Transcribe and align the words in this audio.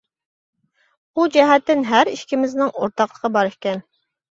بۇ 1.19 1.25
جەھەتتىن 1.35 1.85
ھەر 1.91 2.13
ئىككىمىزنىڭ 2.15 2.73
ئورتاقلىقى 2.75 3.35
بار 3.39 3.55
ئىكەن. 3.55 3.89